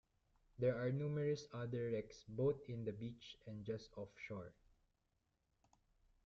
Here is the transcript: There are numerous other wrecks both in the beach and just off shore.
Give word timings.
There 0.57 0.81
are 0.83 0.91
numerous 0.91 1.45
other 1.53 1.91
wrecks 1.91 2.23
both 2.27 2.59
in 2.67 2.85
the 2.85 2.91
beach 2.91 3.37
and 3.45 3.63
just 3.63 3.95
off 3.95 4.09
shore. 4.17 4.51